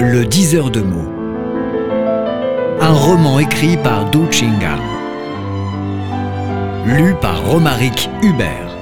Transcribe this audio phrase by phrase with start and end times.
[0.00, 1.10] Le diseur de mots.
[2.80, 4.76] Un roman écrit par Du Chinga.
[6.86, 8.76] Lu par Romaric Hubert.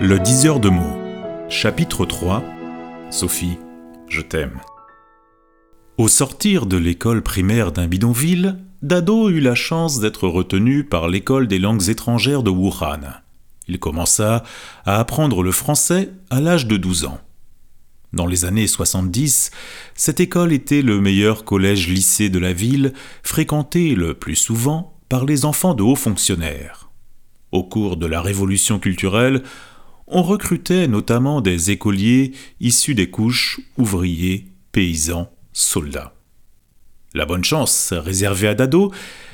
[0.00, 0.98] Le diseur de mots.
[1.48, 2.42] Chapitre 3.
[3.12, 3.58] Sophie,
[4.08, 4.58] je t'aime.
[5.96, 11.46] Au sortir de l'école primaire d'un bidonville, Dado eut la chance d'être retenu par l'école
[11.46, 13.22] des langues étrangères de Wuhan.
[13.68, 14.42] Il commença
[14.84, 17.20] à apprendre le français à l'âge de 12 ans.
[18.14, 19.50] Dans les années 70,
[19.96, 22.92] cette école était le meilleur collège-lycée de la ville,
[23.24, 26.90] fréquenté le plus souvent par les enfants de hauts fonctionnaires.
[27.50, 29.42] Au cours de la révolution culturelle,
[30.06, 36.14] on recrutait notamment des écoliers issus des couches ouvriers, paysans, soldats.
[37.14, 38.92] La bonne chance réservée à Dado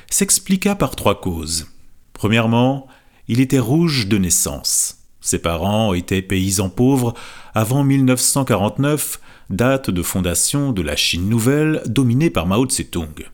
[0.09, 1.67] s'expliqua par trois causes.
[2.13, 2.87] Premièrement,
[3.27, 4.97] il était rouge de naissance.
[5.21, 7.13] Ses parents étaient paysans pauvres
[7.53, 13.29] avant 1949, date de fondation de la Chine nouvelle dominée par Mao Tse-tung.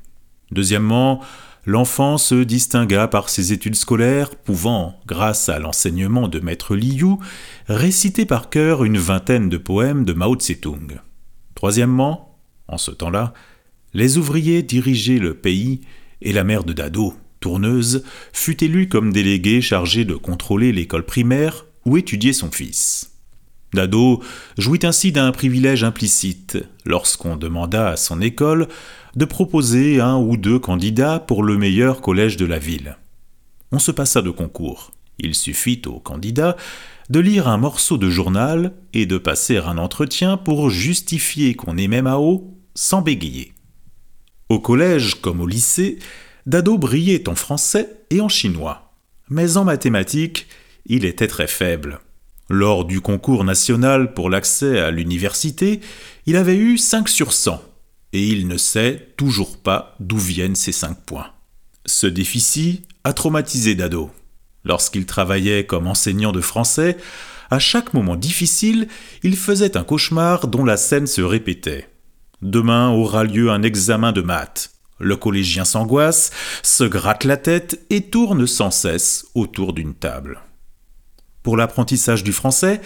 [0.52, 1.22] Deuxièmement,
[1.66, 7.18] l'enfant se distingua par ses études scolaires, pouvant, grâce à l'enseignement de maître Liu,
[7.68, 11.00] réciter par cœur une vingtaine de poèmes de Mao Tse-tung.
[11.54, 13.34] Troisièmement, en ce temps-là,
[13.94, 15.82] les ouvriers dirigeaient le pays
[16.22, 21.66] et la mère de Dado, tourneuse, fut élue comme déléguée chargée de contrôler l'école primaire
[21.86, 23.17] où étudiait son fils.
[23.74, 24.24] Dado
[24.58, 28.68] jouit ainsi d'un privilège implicite lorsqu'on demanda à son école
[29.16, 32.98] de proposer un ou deux candidats pour le meilleur collège de la ville.
[33.72, 34.92] On se passa de concours.
[35.20, 36.56] Il suffit au candidat
[37.10, 42.02] de lire un morceau de journal et de passer un entretien pour justifier qu'on aimait
[42.02, 43.54] Mao sans bégayer.
[44.50, 46.00] Au collège comme au lycée,
[46.46, 48.94] Dado brillait en français et en chinois.
[49.30, 50.48] Mais en mathématiques,
[50.86, 52.00] il était très faible.
[52.50, 55.82] Lors du concours national pour l'accès à l'université,
[56.26, 57.62] il avait eu 5 sur 100,
[58.14, 61.32] et il ne sait toujours pas d'où viennent ces 5 points.
[61.86, 64.12] Ce déficit a traumatisé Dado.
[64.64, 66.98] Lorsqu'il travaillait comme enseignant de français,
[67.50, 68.88] à chaque moment difficile,
[69.24, 71.90] il faisait un cauchemar dont la scène se répétait.
[72.42, 74.72] Demain aura lieu un examen de maths.
[75.00, 76.32] Le collégien s'angoisse,
[76.64, 80.42] se gratte la tête et tourne sans cesse autour d'une table.
[81.48, 82.82] Pour l'apprentissage du français,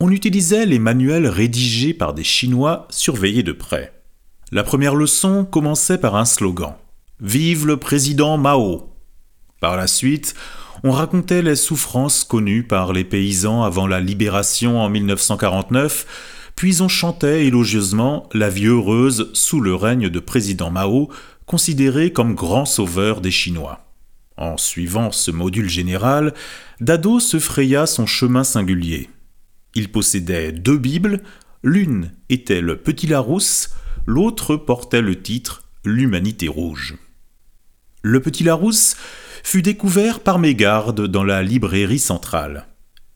[0.00, 3.94] on utilisait les manuels rédigés par des Chinois surveillés de près.
[4.52, 6.74] La première leçon commençait par un slogan
[7.22, 8.90] Vive le président Mao
[9.62, 10.34] Par la suite,
[10.84, 16.88] on racontait les souffrances connues par les paysans avant la libération en 1949, puis on
[16.88, 21.08] chantait élogieusement la vie heureuse sous le règne de président Mao,
[21.46, 23.85] considéré comme grand sauveur des Chinois.
[24.36, 26.34] En suivant ce module général,
[26.80, 29.08] Dado se fraya son chemin singulier.
[29.74, 31.22] Il possédait deux Bibles,
[31.62, 33.70] l'une était le Petit Larousse,
[34.06, 36.96] l'autre portait le titre L'Humanité rouge.
[38.02, 38.96] Le Petit Larousse
[39.42, 42.66] fut découvert par Mégarde dans la librairie centrale.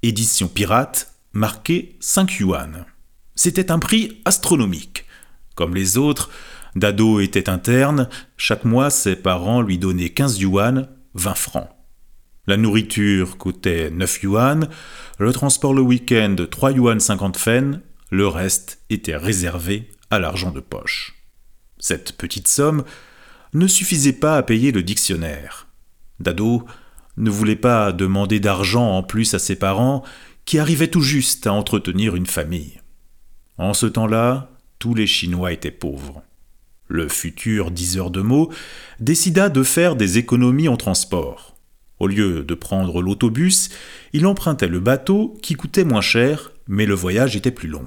[0.02, 2.87] Édition pirate, marquée 5 yuan.
[3.34, 5.06] C'était un prix astronomique.
[5.54, 6.31] Comme les autres,
[6.76, 11.69] Dado était interne, chaque mois ses parents lui donnaient 15 yuan 20 francs.
[12.47, 14.69] La nourriture coûtait 9 yuan,
[15.19, 20.60] le transport le week-end 3 yuan 50 fen, le reste était réservé à l'argent de
[20.60, 21.15] poche.
[21.78, 22.84] Cette petite somme
[23.54, 25.69] ne suffisait pas à payer le dictionnaire.
[26.19, 26.65] Dado
[27.16, 30.03] ne voulait pas demander d'argent en plus à ses parents
[30.44, 32.81] qui arrivaient tout juste à entretenir une famille.
[33.59, 36.22] En ce temps-là, tous les Chinois étaient pauvres
[36.91, 38.53] le futur diseur de mots,
[38.99, 41.56] décida de faire des économies en transport.
[42.01, 43.71] Au lieu de prendre l'autobus,
[44.12, 47.87] il empruntait le bateau qui coûtait moins cher, mais le voyage était plus long.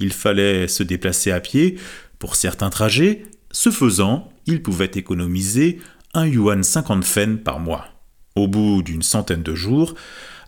[0.00, 1.76] Il fallait se déplacer à pied
[2.18, 5.78] pour certains trajets, ce faisant, il pouvait économiser
[6.12, 7.86] un yuan 50 fen par mois.
[8.34, 9.94] Au bout d'une centaine de jours,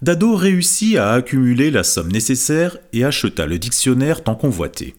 [0.02, 4.94] Dado réussit à accumuler la somme nécessaire et acheta le dictionnaire tant convoité.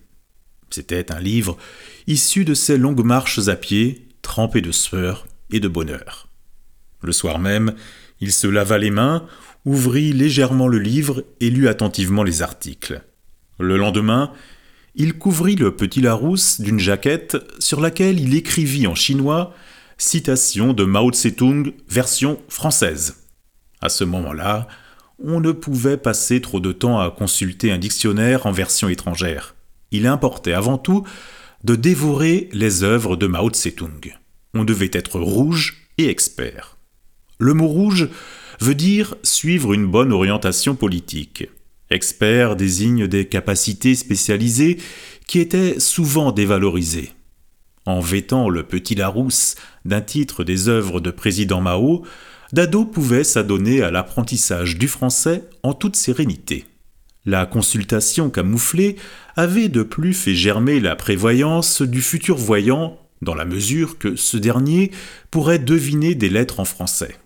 [0.78, 1.58] C'était un livre
[2.06, 6.28] issu de ses longues marches à pied, trempées de sueur et de bonheur.
[7.02, 7.74] Le soir même,
[8.22, 9.26] il se lava les mains,
[9.66, 13.02] ouvrit légèrement le livre et lut attentivement les articles.
[13.58, 14.32] Le lendemain,
[14.94, 19.56] il couvrit le petit Larousse d'une jaquette sur laquelle il écrivit en chinois
[19.98, 23.24] Citation de Mao Tse-tung, version française.
[23.82, 24.68] À ce moment-là,
[25.18, 29.56] on ne pouvait passer trop de temps à consulter un dictionnaire en version étrangère.
[29.92, 31.04] Il importait avant tout
[31.64, 34.14] de dévorer les œuvres de Mao Tse-tung.
[34.54, 36.78] On devait être rouge et expert.
[37.40, 38.10] Le mot rouge
[38.60, 41.48] veut dire suivre une bonne orientation politique.
[41.90, 44.78] Expert désigne des capacités spécialisées
[45.28, 47.12] qui étaient souvent dévalorisées.
[47.86, 49.56] En vêtant le petit Larousse
[49.86, 52.04] d'un titre des œuvres de président Mao,
[52.52, 56.66] Dado pouvait s'adonner à l'apprentissage du français en toute sérénité.
[57.28, 58.96] La consultation camouflée
[59.36, 64.38] avait de plus fait germer la prévoyance du futur voyant, dans la mesure que ce
[64.38, 64.92] dernier
[65.30, 67.18] pourrait deviner des lettres en français.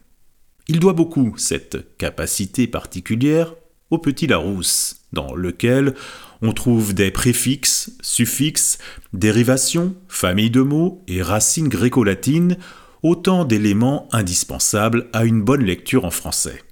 [0.67, 3.53] Il doit beaucoup cette capacité particulière
[3.91, 5.93] au petit Larousse, dans lequel
[6.41, 8.79] on trouve des préfixes, suffixes,
[9.13, 12.57] dérivations, familles de mots et racines gréco-latines,
[13.03, 16.63] autant d'éléments indispensables à une bonne lecture en français.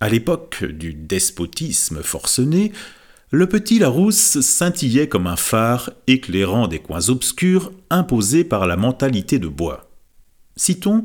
[0.00, 2.72] À l'époque du despotisme forcené,
[3.30, 9.38] le petit Larousse scintillait comme un phare éclairant des coins obscurs imposés par la mentalité
[9.38, 9.90] de bois.
[10.56, 11.04] Citons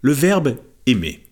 [0.00, 0.56] le verbe
[0.86, 1.22] aimer.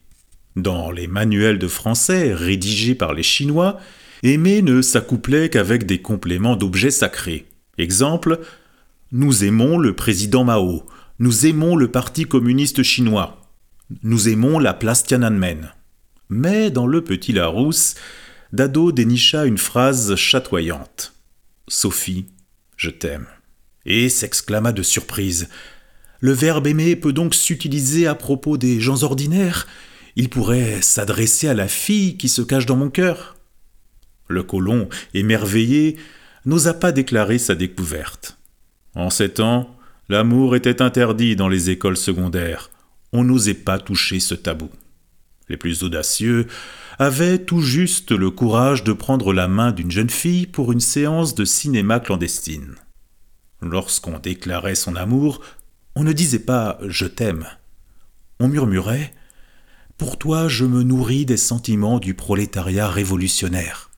[0.55, 3.81] Dans les manuels de français rédigés par les Chinois,
[4.23, 7.47] aimer ne s'accouplait qu'avec des compléments d'objets sacrés.
[7.77, 8.39] Exemple
[9.11, 10.85] Nous aimons le président Mao.
[11.19, 13.43] Nous aimons le Parti communiste chinois.
[14.05, 15.73] Nous aimons la place Tiananmen.
[16.31, 17.97] Mais dans le petit Larousse,
[18.53, 21.12] Dado dénicha une phrase chatoyante.
[21.67, 22.27] Sophie,
[22.77, 23.27] je t'aime.
[23.85, 25.49] Et s'exclama de surprise.
[26.21, 29.67] Le verbe aimer peut donc s'utiliser à propos des gens ordinaires
[30.15, 33.37] Il pourrait s'adresser à la fille qui se cache dans mon cœur
[34.29, 35.97] Le colon, émerveillé,
[36.47, 38.38] n'osa pas déclarer sa découverte.
[38.94, 39.76] En ces temps,
[40.09, 42.71] l'amour était interdit dans les écoles secondaires.
[43.12, 44.71] On n'osait pas toucher ce tabou
[45.50, 46.47] les plus audacieux,
[46.99, 51.35] avaient tout juste le courage de prendre la main d'une jeune fille pour une séance
[51.35, 52.76] de cinéma clandestine.
[53.61, 55.43] Lorsqu'on déclarait son amour,
[55.94, 57.47] on ne disait pas je t'aime.
[58.38, 59.12] On murmurait
[59.99, 63.91] Pour toi, je me nourris des sentiments du prolétariat révolutionnaire.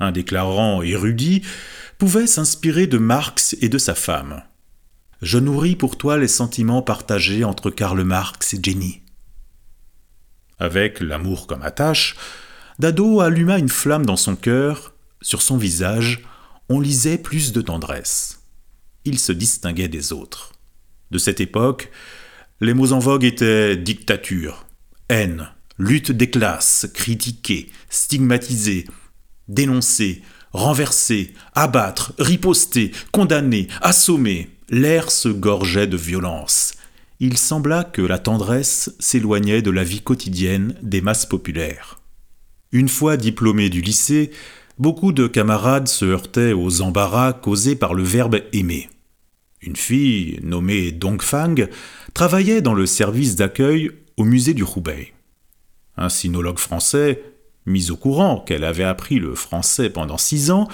[0.00, 1.42] Un déclarant érudit
[1.98, 4.42] pouvait s'inspirer de Marx et de sa femme.
[5.22, 9.02] Je nourris pour toi les sentiments partagés entre Karl Marx et Jenny.
[10.58, 12.16] Avec l'amour comme attache,
[12.78, 16.22] Dado alluma une flamme dans son cœur, sur son visage,
[16.68, 18.42] on lisait plus de tendresse.
[19.04, 20.52] Il se distinguait des autres.
[21.10, 21.90] De cette époque,
[22.60, 24.66] les mots en vogue étaient dictature,
[25.08, 28.84] haine, lutte des classes, critiquer, stigmatiser,
[29.48, 30.22] dénoncer,
[30.52, 34.50] renverser, abattre, riposter, condamner, assommer.
[34.70, 36.74] L'air se gorgeait de violence
[37.20, 42.00] il sembla que la tendresse s'éloignait de la vie quotidienne des masses populaires.
[42.70, 44.30] Une fois diplômé du lycée,
[44.78, 48.88] beaucoup de camarades se heurtaient aux embarras causés par le verbe aimer.
[49.60, 51.56] Une fille, nommée Dongfang,
[52.14, 55.12] travaillait dans le service d'accueil au musée du Roubaix.
[55.96, 57.22] Un sinologue français,
[57.66, 60.68] mis au courant qu'elle avait appris le français pendant six ans,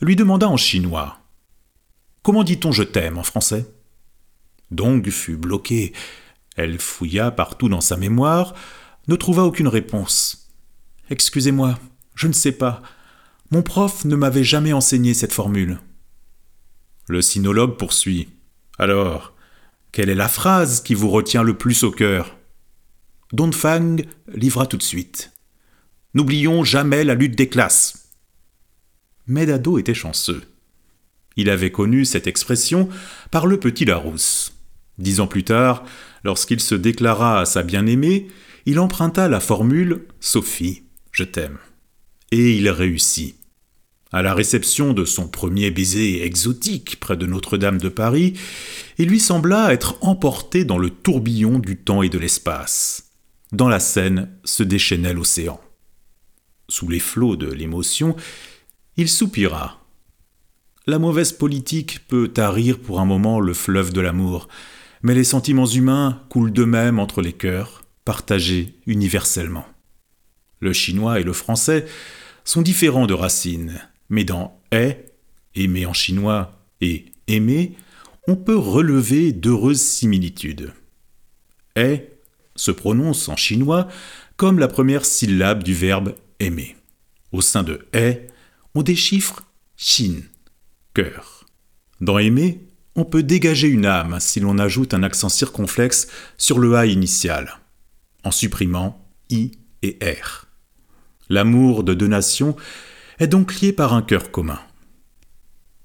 [0.00, 1.18] lui demanda en chinois
[2.22, 3.66] Comment dit-on je t'aime en français?
[4.70, 5.92] Dong fut bloquée.
[6.56, 8.54] Elle fouilla partout dans sa mémoire,
[9.06, 10.48] ne trouva aucune réponse.
[11.10, 11.78] Excusez-moi,
[12.14, 12.82] je ne sais pas.
[13.50, 15.78] Mon prof ne m'avait jamais enseigné cette formule.
[17.08, 18.28] Le sinologue poursuit.
[18.78, 19.34] Alors,
[19.92, 22.36] quelle est la phrase qui vous retient le plus au cœur?
[23.52, 23.96] Fang
[24.34, 25.32] livra tout de suite.
[26.14, 28.08] N'oublions jamais la lutte des classes.
[29.26, 30.42] Medado était chanceux.
[31.36, 32.88] Il avait connu cette expression
[33.30, 34.57] par le petit Larousse.
[34.98, 35.84] Dix ans plus tard,
[36.24, 38.28] lorsqu'il se déclara à sa bien-aimée,
[38.66, 41.58] il emprunta la formule Sophie, je t'aime.
[42.32, 43.36] Et il réussit.
[44.10, 48.34] À la réception de son premier baiser exotique près de Notre-Dame de Paris,
[48.96, 53.10] il lui sembla être emporté dans le tourbillon du temps et de l'espace.
[53.52, 55.60] Dans la scène se déchaînait l'océan.
[56.68, 58.16] Sous les flots de l'émotion,
[58.96, 59.84] il soupira.
[60.86, 64.48] La mauvaise politique peut tarir pour un moment le fleuve de l'amour,
[65.02, 69.66] mais les sentiments humains coulent d'eux-mêmes entre les cœurs, partagés universellement.
[70.60, 71.86] Le chinois et le français
[72.44, 75.12] sont différents de racines, mais dans est,
[75.54, 77.74] aimer en chinois, et aimer,
[78.26, 80.72] on peut relever d'heureuses similitudes.
[81.76, 82.18] Est
[82.56, 83.88] se prononce en chinois
[84.36, 86.76] comme la première syllabe du verbe aimer.
[87.32, 88.28] Au sein de est,
[88.74, 89.42] on déchiffre
[89.76, 90.22] xin,
[90.94, 91.46] cœur.
[92.00, 92.67] Dans aimer,
[92.98, 97.60] on peut dégager une âme si l'on ajoute un accent circonflexe sur le A initial,
[98.24, 99.00] en supprimant
[99.30, 99.52] I
[99.82, 100.46] et R.
[101.28, 102.56] L'amour de deux nations
[103.20, 104.58] est donc lié par un cœur commun.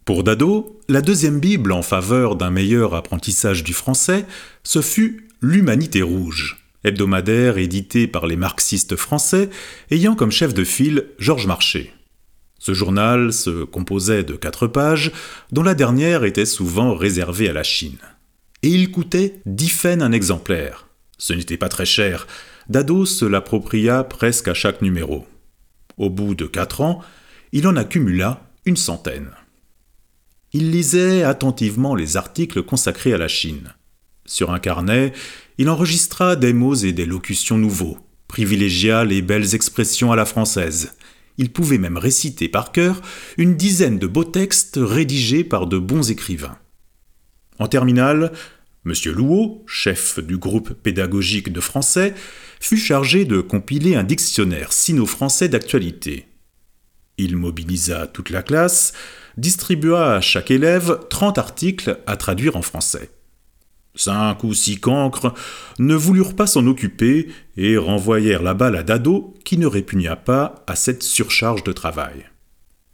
[0.05, 4.25] Pour Dado, la deuxième Bible en faveur d'un meilleur apprentissage du français,
[4.63, 9.51] ce fut l'Humanité rouge, hebdomadaire édité par les marxistes français,
[9.91, 11.93] ayant comme chef de file Georges Marchais.
[12.65, 15.11] Ce journal se composait de quatre pages,
[15.51, 17.97] dont la dernière était souvent réservée à la Chine.
[18.61, 20.87] Et il coûtait dix fennes un exemplaire.
[21.17, 22.25] Ce n'était pas très cher.
[22.69, 25.27] Dado se l'appropria presque à chaque numéro.
[25.97, 27.01] Au bout de quatre ans,
[27.51, 29.31] il en accumula une centaine.
[30.53, 33.73] Il lisait attentivement les articles consacrés à la Chine.
[34.25, 35.11] Sur un carnet,
[35.57, 37.97] il enregistra des mots et des locutions nouveaux,
[38.29, 40.93] privilégia les belles expressions à la française,
[41.37, 43.01] il pouvait même réciter par cœur
[43.37, 46.57] une dizaine de beaux textes rédigés par de bons écrivains.
[47.59, 48.31] En terminale,
[48.85, 48.93] M.
[49.13, 52.13] Louot, chef du groupe pédagogique de français,
[52.59, 56.27] fut chargé de compiler un dictionnaire sino-français d'actualité.
[57.17, 58.93] Il mobilisa toute la classe,
[59.37, 63.09] distribua à chaque élève 30 articles à traduire en français.
[63.95, 65.33] Cinq ou six cancres
[65.77, 70.63] ne voulurent pas s'en occuper et renvoyèrent la balle à Dado qui ne répugna pas
[70.65, 72.25] à cette surcharge de travail.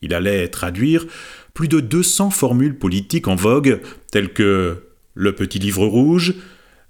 [0.02, 1.06] Il allait traduire
[1.54, 6.36] plus de 200 formules politiques en vogue telles que le petit livre rouge,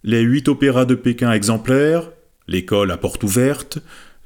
[0.04, 2.10] les huit opéras de Pékin exemplaires,
[2.48, 3.80] l'école à porte ouverte,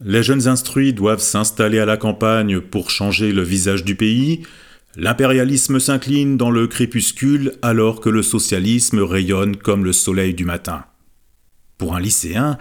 [0.04, 4.44] les jeunes instruits doivent s'installer à la campagne pour changer le visage du pays,
[4.96, 10.86] L'impérialisme s'incline dans le crépuscule alors que le socialisme rayonne comme le soleil du matin.
[11.80, 12.60] Pour un lycéen,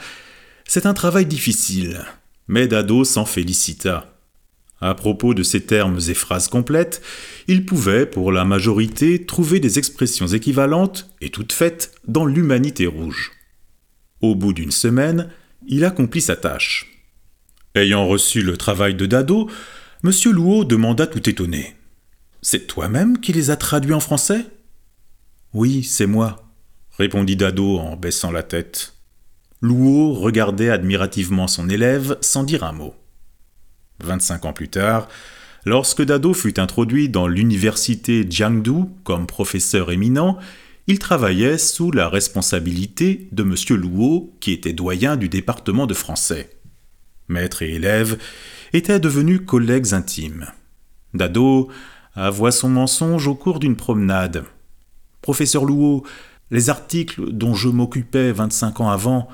[0.67, 2.05] c'est un travail difficile,
[2.49, 4.09] mais Dado s'en félicita.
[4.81, 7.03] À propos de ces termes et phrases complètes,
[7.49, 13.33] il pouvait, pour la majorité, trouver des expressions équivalentes et toutes faites dans l'humanité rouge.
[14.23, 15.29] Au bout d'une semaine,
[15.69, 16.89] il accomplit sa tâche.
[17.75, 19.51] Ayant reçu le travail de Dado,
[20.03, 20.11] M.
[20.33, 21.77] Louot demanda tout étonné.
[22.45, 24.45] C'est toi-même qui les as traduits en français?
[25.55, 26.51] Oui, c'est moi,
[26.99, 28.95] répondit Dado en baissant la tête.
[29.61, 32.97] Louo regardait admirativement son élève sans dire un mot.
[34.01, 35.07] Vingt-cinq ans plus tard,
[35.65, 40.37] lorsque Dado fut introduit dans l'université Jiangdu comme professeur éminent,
[40.89, 43.55] il travaillait sous la responsabilité de M.
[43.81, 46.51] Louo, qui était doyen du département de français.
[47.29, 48.19] Maître et élève
[48.73, 50.47] étaient devenus collègues intimes.
[51.15, 51.71] Dado
[52.15, 54.45] avoua son mensonge au cours d'une promenade.
[55.21, 56.05] Professeur Louot,
[56.51, 59.29] les articles dont je m'occupais 25 ans avant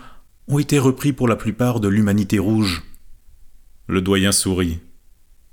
[0.47, 2.85] ont été repris pour la plupart de l'humanité rouge.
[3.87, 4.81] Le doyen sourit.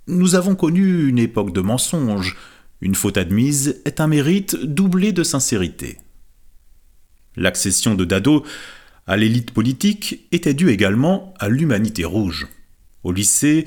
[0.08, 2.38] Nous avons connu une époque de mensonges.
[2.82, 5.98] Une faute admise est un mérite doublé de sincérité.
[7.36, 8.46] L'accession de Dado
[9.08, 12.48] à l'élite politique était due également à l'humanité rouge.
[13.04, 13.66] Au lycée,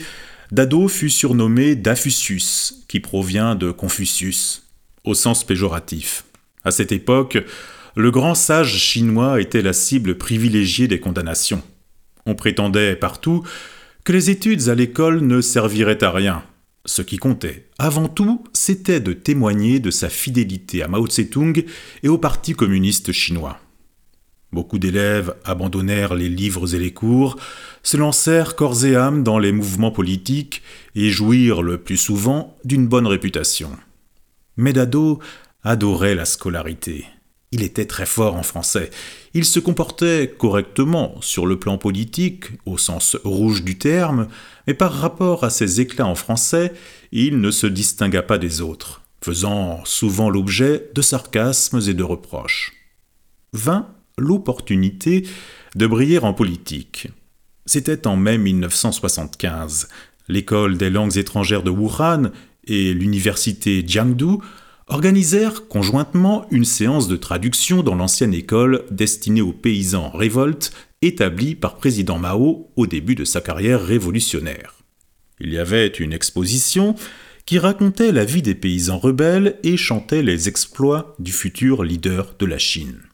[0.51, 4.63] Dado fut surnommé Dafusius, qui provient de Confucius,
[5.05, 6.25] au sens péjoratif.
[6.65, 7.39] À cette époque,
[7.95, 11.63] le grand sage chinois était la cible privilégiée des condamnations.
[12.25, 13.43] On prétendait partout
[14.05, 16.43] que les études à l'école ne serviraient à rien.
[16.87, 21.63] Ce qui comptait, avant tout, c'était de témoigner de sa fidélité à Mao Tse-tung
[22.03, 23.61] et au Parti communiste chinois.
[24.53, 27.37] Beaucoup d'élèves abandonnèrent les livres et les cours,
[27.83, 30.63] se lancèrent corps et âme dans les mouvements politiques
[30.95, 33.71] et jouirent le plus souvent d'une bonne réputation.
[34.57, 35.21] Medado
[35.63, 37.05] adorait la scolarité.
[37.51, 38.91] Il était très fort en français.
[39.33, 44.29] Il se comportait correctement sur le plan politique, au sens rouge du terme,
[44.67, 46.73] mais par rapport à ses éclats en français,
[47.11, 52.75] il ne se distingua pas des autres, faisant souvent l'objet de sarcasmes et de reproches.
[53.55, 55.27] Vint l'opportunité
[55.75, 57.09] de briller en politique.
[57.67, 59.89] C'était en mai 1975.
[60.29, 62.31] L'école des langues étrangères de Wuhan
[62.65, 64.39] et l'université Jiangdu
[64.89, 70.73] organisèrent conjointement une séance de traduction dans l'ancienne école destinée aux paysans en révolte
[71.03, 74.75] établie par président Mao au début de sa carrière révolutionnaire.
[75.41, 76.95] Il y avait une exposition
[77.47, 82.47] qui racontait la vie des paysans rebelles et chantait les exploits du futur leader de
[82.47, 83.08] la Chine.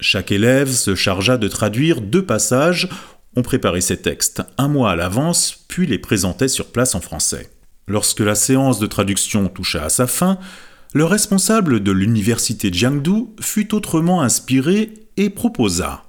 [0.00, 2.88] Chaque élève se chargea de traduire deux passages.
[3.36, 7.50] On préparait ces textes un mois à l'avance, puis les présentait sur place en français.
[7.86, 10.38] Lorsque la séance de traduction toucha à sa fin,
[10.94, 16.04] le responsable de l'université Jiangdu fut autrement inspiré et proposa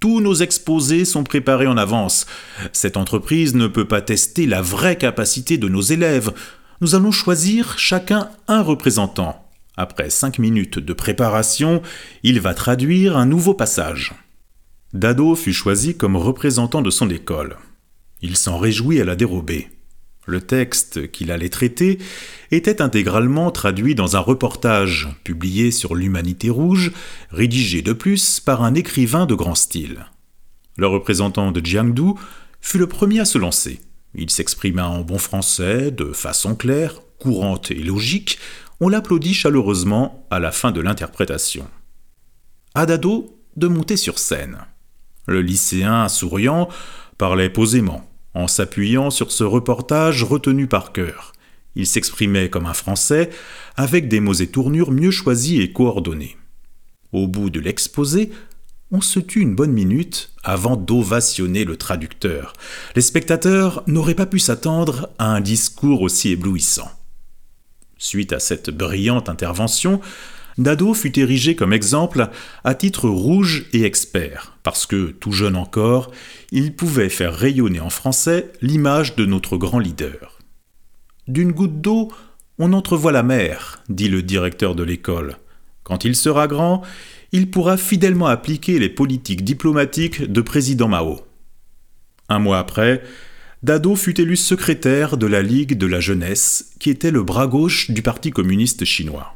[0.00, 2.26] tous nos exposés sont préparés en avance.
[2.72, 6.32] Cette entreprise ne peut pas tester la vraie capacité de nos élèves.
[6.80, 9.45] Nous allons choisir chacun un représentant.
[9.76, 11.82] Après cinq minutes de préparation,
[12.22, 14.14] il va traduire un nouveau passage.
[14.92, 17.58] Dado fut choisi comme représentant de son école.
[18.22, 19.68] Il s'en réjouit à la dérobée.
[20.24, 21.98] Le texte qu'il allait traiter
[22.50, 26.92] était intégralement traduit dans un reportage publié sur l'Humanité Rouge,
[27.30, 30.06] rédigé de plus par un écrivain de grand style.
[30.76, 32.14] Le représentant de Jiangdu
[32.60, 33.80] fut le premier à se lancer.
[34.14, 38.38] Il s'exprima en bon français, de façon claire, courante et logique.
[38.78, 41.66] On l'applaudit chaleureusement à la fin de l'interprétation.
[42.74, 44.58] Adado de monter sur scène.
[45.26, 46.68] Le lycéen, souriant,
[47.16, 51.32] parlait posément, en s'appuyant sur ce reportage retenu par cœur.
[51.74, 53.30] Il s'exprimait comme un Français,
[53.76, 56.36] avec des mots et tournures mieux choisis et coordonnés.
[57.12, 58.30] Au bout de l'exposé,
[58.90, 62.52] on se tut une bonne minute avant d'ovationner le traducteur.
[62.94, 66.90] Les spectateurs n'auraient pas pu s'attendre à un discours aussi éblouissant.
[67.98, 70.00] Suite à cette brillante intervention,
[70.58, 72.30] Dado fut érigé comme exemple
[72.64, 76.10] à titre rouge et expert, parce que, tout jeune encore,
[76.50, 80.38] il pouvait faire rayonner en français l'image de notre grand leader.
[81.28, 82.10] D'une goutte d'eau,
[82.58, 85.36] on entrevoit la mer, dit le directeur de l'école.
[85.82, 86.82] Quand il sera grand,
[87.32, 91.20] il pourra fidèlement appliquer les politiques diplomatiques de président Mao.
[92.28, 93.02] Un mois après,
[93.66, 97.90] Dado fut élu secrétaire de la Ligue de la jeunesse, qui était le bras gauche
[97.90, 99.34] du Parti communiste chinois.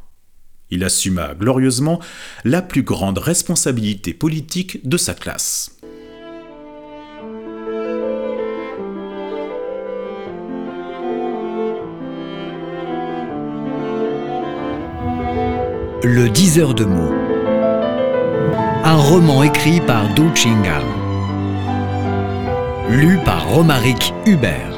[0.70, 1.98] Il assuma glorieusement
[2.44, 5.76] la plus grande responsabilité politique de sa classe.
[16.04, 17.14] Le diseur de mots.
[18.84, 20.89] Un roman écrit par Du Chingal.
[22.90, 24.69] Lu par Romaric Hubert.